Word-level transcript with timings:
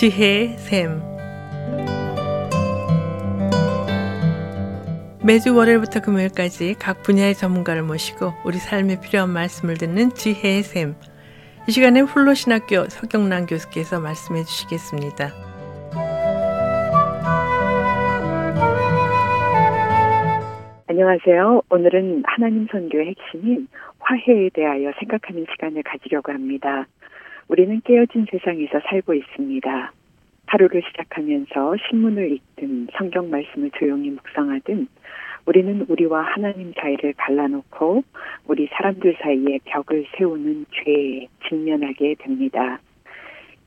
지혜의 0.00 0.56
샘 0.56 1.02
매주 5.22 5.54
월요일부터 5.54 6.00
금요일까지 6.00 6.76
각 6.80 7.02
분야의 7.02 7.34
전문가를 7.34 7.82
모시고 7.82 8.32
우리 8.46 8.56
삶에 8.56 8.98
필요한 9.02 9.28
말씀을 9.28 9.74
듣는 9.74 10.08
지혜의 10.14 10.62
샘. 10.62 10.94
이 11.68 11.70
시간에 11.70 12.00
훌로신학교 12.00 12.86
서경란 12.88 13.44
교수께서 13.44 14.00
말씀해 14.00 14.44
주시겠습니다. 14.44 15.32
안녕하세요. 20.86 21.60
오늘은 21.68 22.22
하나님 22.24 22.66
선교의 22.72 23.08
핵심인 23.08 23.68
화해에 23.98 24.48
대하여 24.54 24.92
생각하는 24.98 25.44
시간을 25.50 25.82
가지려고 25.82 26.32
합니다. 26.32 26.86
우리는 27.50 27.80
깨어진 27.84 28.26
세상에서 28.30 28.78
살고 28.88 29.12
있습니다. 29.12 29.92
하루를 30.46 30.82
시작하면서 30.86 31.74
신문을 31.88 32.30
읽든 32.30 32.86
성경 32.96 33.28
말씀을 33.28 33.72
조용히 33.76 34.10
묵상하든 34.10 34.86
우리는 35.46 35.84
우리와 35.88 36.22
하나님 36.22 36.72
사이를 36.80 37.12
갈라놓고 37.14 38.04
우리 38.46 38.68
사람들 38.68 39.16
사이에 39.20 39.58
벽을 39.64 40.06
세우는 40.16 40.66
죄에 40.70 41.26
직면하게 41.48 42.14
됩니다. 42.20 42.78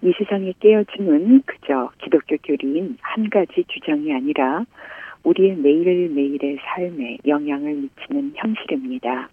이 0.01 0.13
세상의 0.17 0.53
깨어짐은 0.61 1.41
그저 1.45 1.91
기독교 1.97 2.37
교리인 2.37 2.97
한 3.01 3.29
가지 3.29 3.65
주장이 3.67 4.13
아니라 4.13 4.63
우리의 5.23 5.57
매일매일의 5.57 6.57
삶에 6.61 7.17
영향을 7.27 7.73
미치는 7.73 8.31
현실입니다. 8.35 9.27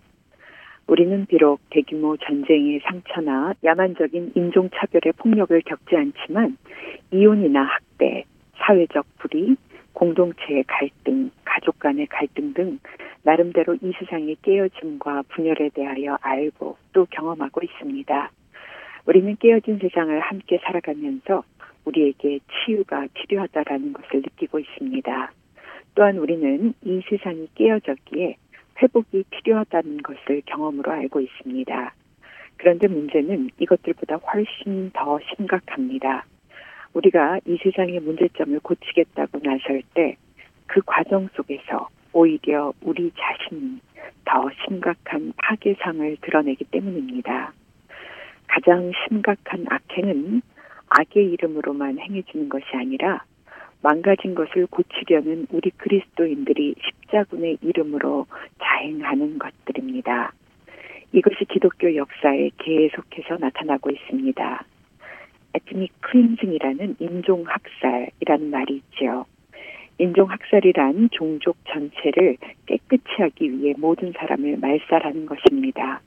우리는 0.91 1.25
비록 1.27 1.61
대규모 1.71 2.17
전쟁의 2.17 2.81
상처나 2.81 3.55
야만적인 3.63 4.33
인종차별의 4.35 5.13
폭력을 5.19 5.63
겪지 5.63 5.95
않지만 5.95 6.57
이혼이나 7.13 7.63
학대, 7.63 8.25
사회적 8.57 9.07
불의, 9.19 9.55
공동체의 9.93 10.65
갈등, 10.67 11.31
가족 11.45 11.79
간의 11.79 12.09
갈등 12.09 12.55
등 12.55 12.81
나름대로 13.23 13.77
이 13.77 13.93
세상의 14.01 14.39
깨어짐과 14.43 15.23
분열에 15.29 15.71
대하여 15.75 16.19
알고 16.23 16.77
또 16.93 17.07
경험하고 17.09 17.61
있습니다. 17.63 18.31
우리는 19.07 19.37
깨어진 19.37 19.79
세상을 19.79 20.19
함께 20.19 20.59
살아가면서 20.65 21.45
우리에게 21.85 22.41
치유가 22.51 23.07
필요하다라는 23.15 23.93
것을 23.93 24.23
느끼고 24.23 24.59
있습니다. 24.59 25.33
또한 25.95 26.19
우리는 26.19 26.75
이 26.83 27.01
세상이 27.09 27.47
깨어졌기에 27.55 28.37
회복이 28.83 29.25
필요하다는 29.31 30.03
것을 30.03 30.43
경험으로 30.47 30.93
알고 30.93 31.21
있습니다. 31.21 31.95
그런데 32.57 32.89
문제는 32.89 33.51
이것들보다 33.59 34.17
훨씬 34.17 34.91
더 34.93 35.19
심각합니다. 35.35 36.27
우리가 36.93 37.41
이 37.47 37.59
세상의 37.63 38.01
문제점을 38.01 38.59
고치겠다고 38.61 39.41
나설 39.43 39.83
때 39.95 40.17
그 40.71 40.81
과정 40.87 41.29
속에서 41.35 41.89
오히려 42.13 42.73
우리 42.81 43.11
자신이 43.19 43.81
더 44.25 44.49
심각한 44.65 45.33
파괴상을 45.37 46.17
드러내기 46.21 46.65
때문입니다. 46.67 47.53
가장 48.47 48.93
심각한 49.03 49.67
악행은 49.69 50.43
악의 50.89 51.33
이름으로만 51.33 51.99
행해지는 51.99 52.49
것이 52.49 52.67
아니라 52.75 53.25
망가진 53.83 54.35
것을 54.35 54.67
고치려는 54.67 55.47
우리 55.51 55.71
그리스도인들이 55.71 56.75
십자군의 56.81 57.59
이름으로 57.63 58.27
자행하는 58.59 59.39
것들입니다. 59.39 60.33
이것이 61.13 61.45
기독교 61.47 61.95
역사에 61.97 62.51
계속해서 62.59 63.39
나타나고 63.41 63.91
있습니다. 63.91 64.65
ethnic 65.55 65.93
cleansing이라는 66.01 66.97
인종 67.01 67.45
학살이라는 67.47 68.51
말이 68.51 68.77
있죠. 68.77 69.25
인종 69.99 70.31
학살이란 70.31 71.11
종족 71.13 71.57
전체를 71.67 72.37
깨끗이 72.67 73.05
하기 73.19 73.51
위해 73.51 73.75
모든 73.77 74.13
사람을 74.13 74.59
말살하는 74.59 75.27
것입니다. 75.27 76.01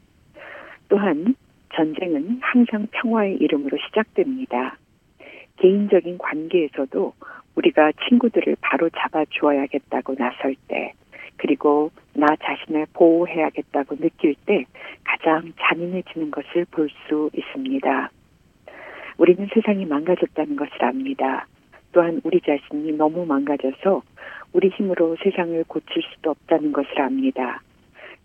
또한 0.90 1.36
전쟁은 1.76 2.40
항상 2.42 2.88
평화의 2.92 3.38
이름으로 3.38 3.78
시작됩니다. 3.88 4.78
개인적인 5.58 6.18
관계에서도 6.18 7.14
우리가 7.56 7.92
친구들을 8.08 8.58
바로 8.62 8.90
잡아 8.90 9.26
주어야겠다고 9.26 10.16
나설 10.16 10.56
때, 10.68 10.94
그리고 11.38 11.92
나 12.14 12.28
자신을 12.36 12.88
보호해야겠다고 12.94 13.98
느낄 13.98 14.36
때 14.46 14.66
가장 15.04 15.54
잔인해지는 15.60 16.32
것을 16.32 16.66
볼 16.72 16.90
수 17.08 17.30
있습니다. 17.34 18.12
우리는 19.18 19.48
세상이 19.54 19.86
망가졌다는 19.86 20.56
것을 20.56 20.84
압니다. 20.84 21.48
또한 21.92 22.20
우리 22.24 22.42
자신이 22.42 22.94
너무 22.94 23.26
망가져서 23.26 24.02
우리 24.54 24.70
힘으로 24.70 25.16
세상을 25.24 25.64
고칠 25.66 26.02
수도 26.14 26.32
없다는 26.32 26.72
것을 26.72 27.02
압니다. 27.02 27.62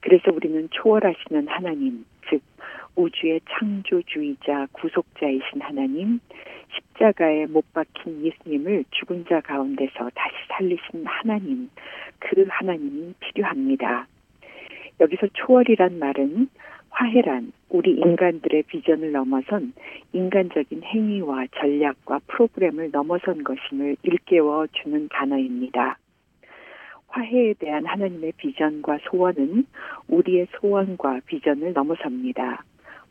그래서 0.00 0.32
우리는 0.32 0.68
초월하시는 0.70 1.48
하나님, 1.48 2.04
즉 2.30 2.40
우주의 2.96 3.40
창조주의자 3.50 4.68
구속자이신 4.72 5.60
하나님, 5.60 6.20
십자가에 7.08 7.46
못 7.46 7.72
박힌 7.72 8.24
예수님을 8.24 8.84
죽은 8.91 9.24
자 9.28 9.41
가운데서 9.41 10.10
다시 10.14 10.34
살리신 10.48 11.04
하나님, 11.06 11.70
그 12.19 12.44
하나님이 12.48 13.14
필요합니다. 13.20 14.06
여기서 15.00 15.28
초월이란 15.32 15.98
말은 15.98 16.48
화해란 16.91 17.52
우리 17.69 17.92
인간들의 17.92 18.64
비전을 18.64 19.12
넘어선 19.12 19.72
인간적인 20.12 20.82
행위와 20.82 21.46
전략과 21.58 22.20
프로그램을 22.26 22.91
넘어선 22.91 23.44
것임을 23.44 23.96
일깨워 24.02 24.66
주는 24.69 25.08
단어입니다. 25.08 25.98
화해에 27.08 27.54
대한 27.54 27.86
하나님의 27.86 28.32
비전과 28.36 28.98
소원은 29.10 29.66
우리의 30.08 30.48
소원과 30.58 31.20
비전을 31.26 31.72
넘어섭니다. 31.72 32.64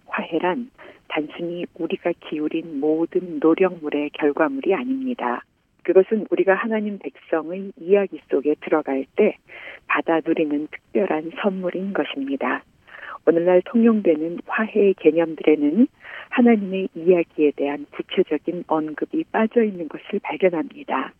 화해란 0.08 0.69
단순히 1.17 1.66
우리가 1.73 2.11
기울인 2.29 2.79
모든 2.79 3.39
노력물의 3.39 4.11
결과물이 4.11 4.75
아닙니다. 4.75 5.41
그것은 5.83 6.28
우리가 6.29 6.53
하나님 6.53 7.00
백성의 7.00 7.72
이야기 7.81 8.22
속에 8.29 8.53
들어갈 8.61 9.07
때 9.16 9.35
받아 9.88 10.22
누리는 10.23 10.67
특별한 10.67 11.31
선물인 11.41 11.94
것입니다. 11.94 12.61
오늘날 13.25 13.63
통용되는 13.66 14.41
화해의 14.45 14.94
개념들에는 15.00 15.88
하나님의 16.29 16.89
이야기에 16.94 17.53
대한 17.55 17.88
구체적인 17.89 18.66
언급이 18.67 19.23
빠져 19.31 19.63
있는 19.63 19.88
것을 19.88 20.19
발견합니다. 20.22 21.13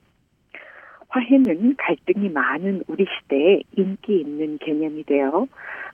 화해는 1.10 1.76
갈등이 1.78 2.30
많은 2.30 2.84
우리 2.88 3.06
시대에 3.06 3.62
인기 3.76 4.20
있는 4.20 4.58
개념이 4.58 5.04
되어 5.04 5.48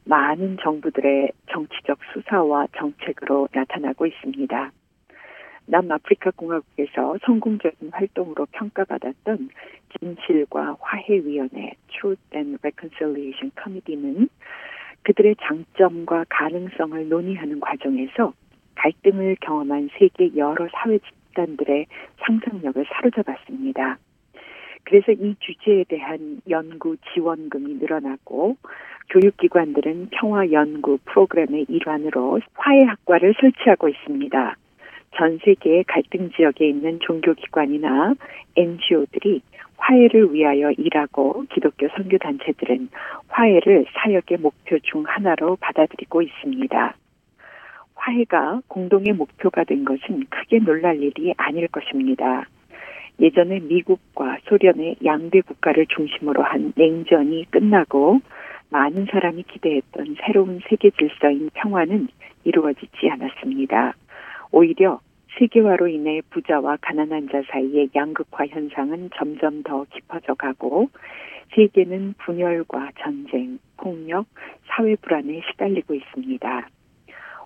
많은 0.06 0.58
정부들의 0.62 1.32
정치적 1.52 2.00
수사와 2.14 2.68
정책으로 2.76 3.48
나타나고 3.54 4.06
있습니다. 4.06 4.72
남아프리카 5.66 6.32
공화국에서 6.32 7.18
성공적인 7.26 7.90
활동으로 7.92 8.48
평가받았던 8.52 9.50
진실과 9.98 10.76
화해위원회 10.82 11.74
Truth 11.88 12.22
and 12.36 12.58
Reconciliation 12.62 13.52
Committee는 13.62 14.28
그들의 15.04 15.36
장점과 15.42 16.26
가능성을 16.30 17.08
논의하는 17.08 17.60
과정에서 17.60 18.34
갈등을 18.76 19.38
경험한 19.42 19.90
세계 19.98 20.36
여러 20.36 20.68
사회 20.74 20.98
집단들의 21.00 21.86
상상력을 22.26 22.86
사로잡았습니다. 22.90 23.98
그래서 24.86 25.12
이 25.12 25.36
주제에 25.40 25.86
대한 25.86 26.42
연구 26.50 26.98
지원금이 27.14 27.76
늘어나고 27.76 28.58
교육기관들은 29.10 30.10
평화 30.12 30.52
연구 30.52 30.98
프로그램의 31.06 31.66
일환으로 31.70 32.40
화해학과를 32.56 33.36
설치하고 33.40 33.90
있습니다. 33.90 34.56
전 35.16 35.40
세계의 35.44 35.84
갈등 35.86 36.32
지역에 36.32 36.68
있는 36.68 37.00
종교기관이나 37.02 38.16
NGO들이 38.56 39.42
화해를 39.78 40.34
위하여 40.34 40.72
일하고 40.72 41.44
기독교 41.54 41.88
선교단체들은 41.90 42.90
화해를 43.28 43.86
사역의 43.94 44.38
목표 44.40 44.80
중 44.80 45.04
하나로 45.06 45.58
받아들이고 45.58 46.22
있습니다. 46.22 46.96
화해가 47.96 48.62
공동의 48.68 49.14
목표가 49.14 49.64
된 49.64 49.86
것은 49.86 50.26
크게 50.30 50.60
놀랄 50.60 51.02
일이 51.02 51.34
아닐 51.38 51.68
것입니다. 51.68 52.46
예전에 53.24 53.62
미국과 53.62 54.40
소련의 54.50 54.98
양대 55.06 55.40
국가를 55.40 55.86
중심으로 55.88 56.44
한 56.44 56.74
냉전이 56.76 57.46
끝나고 57.52 58.20
많은 58.70 59.08
사람이 59.10 59.44
기대했던 59.44 60.18
새로운 60.26 60.60
세계 60.68 60.90
질서인 60.90 61.50
평화는 61.54 62.10
이루어지지 62.44 63.10
않았습니다. 63.10 63.94
오히려 64.52 65.00
세계화로 65.40 65.88
인해 65.88 66.22
부자와 66.32 66.78
가난한 66.82 67.30
자 67.30 67.42
사이의 67.50 67.92
양극화 67.96 68.48
현상은 68.48 69.10
점점 69.16 69.64
더 69.64 69.86
깊어져 69.94 70.34
가고 70.34 70.90
세계는 71.56 72.16
분열과 72.18 72.92
전쟁, 73.00 73.58
폭력, 73.78 74.26
사회 74.68 74.98
불안에 74.98 75.42
시달리고 75.50 75.94
있습니다. 75.94 76.68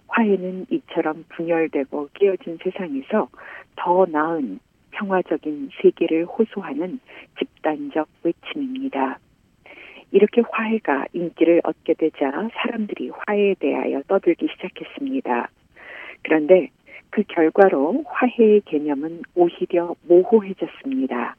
화해는 0.07 0.65
이처럼 0.71 1.25
분열되고 1.29 2.09
깨어진 2.13 2.57
세상에서 2.63 3.27
더 3.75 4.05
나은 4.09 4.59
평화적인 4.97 5.69
세계를 5.81 6.25
호소하는 6.25 6.99
집단적 7.37 8.07
외침입니다. 8.23 9.19
이렇게 10.11 10.41
화해가 10.49 11.05
인기를 11.13 11.61
얻게 11.63 11.93
되자 11.93 12.31
사람들이 12.53 13.09
화해에 13.09 13.55
대하여 13.59 14.01
떠들기 14.07 14.47
시작했습니다. 14.53 15.49
그런데 16.23 16.69
그 17.09 17.23
결과로 17.27 18.03
화해의 18.07 18.61
개념은 18.65 19.23
오히려 19.35 19.95
모호해졌습니다. 20.07 21.35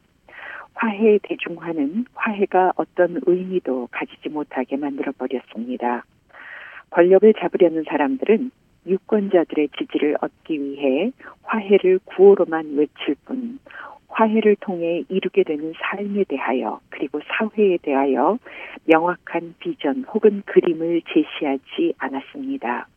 화해의 0.74 1.20
대중화는 1.22 2.04
화해가 2.14 2.74
어떤 2.76 3.20
의미도 3.26 3.88
가지지 3.90 4.28
못하게 4.28 4.76
만들어 4.76 5.12
버렸습니다. 5.12 6.04
권력을 6.90 7.32
잡으려는 7.34 7.84
사람들은 7.88 8.50
유권자들의 8.88 9.68
지지를 9.78 10.16
얻기 10.20 10.60
위해 10.62 11.12
화해를 11.42 12.00
구호로만 12.04 12.74
외칠 12.76 13.14
뿐 13.24 13.58
화해를 14.08 14.56
통해 14.56 15.04
이루게 15.08 15.44
되는 15.44 15.72
삶에 15.78 16.24
대하여 16.24 16.80
그리고 16.88 17.20
사회에 17.26 17.78
대하여 17.82 18.38
명확한 18.86 19.54
비전 19.60 20.04
혹은 20.04 20.42
그림을 20.46 21.02
제시하지 21.02 21.94
않았습니다. 21.98 22.88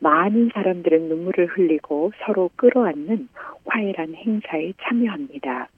많은 0.00 0.50
사람들은 0.52 1.08
눈물을 1.08 1.46
흘리고 1.46 2.12
서로 2.24 2.50
끌어안는 2.56 3.28
화해란 3.66 4.14
행사에 4.14 4.72
참여합니다. 4.82 5.68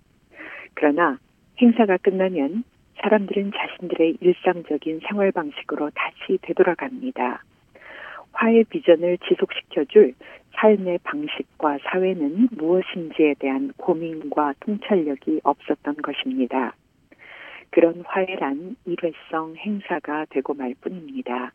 그러나 0.75 1.19
행사가 1.61 1.99
끝나면 1.99 2.65
사람들은 3.03 3.53
자신들의 3.55 4.19
일상적인 4.21 5.01
생활 5.09 5.33
방식으로 5.33 5.91
다시 5.95 6.39
되돌아갑니다. 6.43 7.43
화해 8.33 8.65
비전을 8.65 9.19
지속시켜줄 9.29 10.15
삶의 10.57 10.99
방식과 11.05 11.79
사회는 11.85 12.49
무엇인지에 12.53 13.35
대한 13.39 13.73
고민과 13.77 14.55
통찰력이 14.61 15.41
없었던 15.43 15.97
것입니다. 15.97 16.75
그런 17.71 18.03
화해란 18.05 18.77
일회성 18.85 19.55
행사가 19.57 20.27
되고 20.31 20.55
말 20.55 20.75
뿐입니다. 20.81 21.53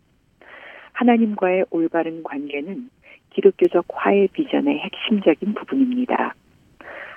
하나님과의 0.93 1.65
올바른 1.71 2.23
관계는 2.23 2.89
기독교적 3.31 3.85
화해 3.89 4.27
비전의 4.31 4.79
핵심적인 4.79 5.53
부분입니다. 5.53 6.33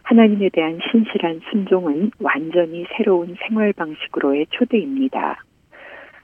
하나님에 0.03 0.49
대한 0.49 0.81
신실한 0.91 1.43
순종은 1.51 2.11
완전히 2.19 2.87
새로운 2.97 3.37
생활 3.47 3.73
방식으로의 3.73 4.47
초대입니다. 4.51 5.45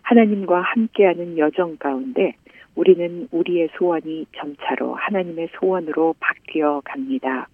하나님과 0.02 0.60
함께하는 0.62 1.38
여정 1.38 1.76
가운데 1.76 2.34
우리는 2.74 3.28
우리의 3.30 3.68
소원이 3.78 4.26
점차로 4.36 4.94
하나님의 4.94 5.48
소원으로 5.58 6.14
바뀌어 6.20 6.82
갑니다. 6.84 7.48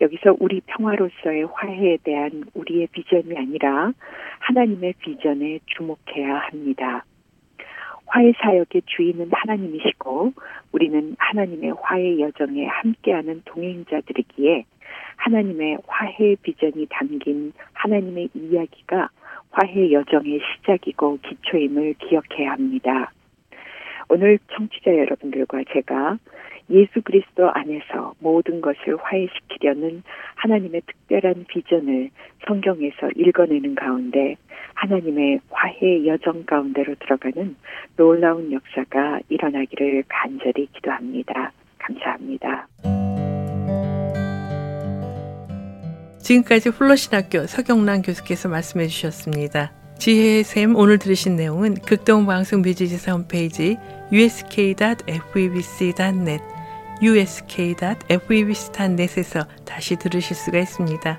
여기서 0.00 0.36
우리 0.38 0.60
평화로서의 0.60 1.44
화해에 1.52 1.98
대한 2.02 2.44
우리의 2.54 2.88
비전이 2.88 3.36
아니라 3.36 3.92
하나님의 4.40 4.94
비전에 4.98 5.60
주목해야 5.66 6.36
합니다. 6.36 7.04
화해 8.06 8.32
사역의 8.40 8.82
주인은 8.86 9.30
하나님이시고 9.32 10.32
우리는 10.72 11.16
하나님의 11.18 11.74
화해 11.80 12.20
여정에 12.20 12.66
함께하는 12.66 13.42
동행자들이기에 13.44 14.64
하나님의 15.16 15.78
화해 15.86 16.36
비전이 16.42 16.86
담긴 16.90 17.52
하나님의 17.72 18.28
이야기가 18.34 19.08
화해 19.50 19.92
여정의 19.92 20.40
시작이고 20.40 21.18
기초임을 21.22 21.94
기억해야 21.94 22.52
합니다. 22.52 23.12
오늘 24.08 24.38
청취자 24.54 24.96
여러분들과 24.96 25.62
제가 25.72 26.18
예수 26.70 27.00
그리스도 27.02 27.48
안에서 27.50 28.14
모든 28.18 28.60
것을 28.60 28.96
화해시키려는 29.00 30.02
하나님의 30.34 30.82
특별한 30.86 31.46
비전을 31.48 32.10
성경에서 32.46 33.10
읽어내는 33.14 33.74
가운데 33.76 34.36
하나님의 34.74 35.40
화해 35.50 36.06
여정 36.06 36.44
가운데로 36.44 36.96
들어가는 36.96 37.56
놀라운 37.96 38.52
역사가 38.52 39.20
일어나기를 39.28 40.04
간절히 40.08 40.66
기도합니다. 40.72 41.52
감사합니다. 41.78 42.68
지금까지 46.18 46.70
훌러신학교 46.70 47.46
서경란 47.46 48.02
교수께서 48.02 48.48
말씀해 48.48 48.88
주셨습니다. 48.88 49.85
지혜의 49.98 50.44
샘 50.44 50.76
오늘 50.76 50.98
들으신 50.98 51.34
내용은 51.36 51.74
극동방송 51.74 52.60
뮤지지사 52.62 53.12
홈페이지 53.12 53.76
usk.febc.net 54.12 54.84
usk.febc.net에서 57.02 59.46
다시 59.64 59.96
들으실 59.96 60.36
수가 60.36 60.58
있습니다. 60.58 61.18